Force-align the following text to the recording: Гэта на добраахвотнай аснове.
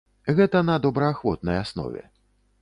Гэта 0.37 0.61
на 0.69 0.77
добраахвотнай 0.85 1.61
аснове. 1.67 2.03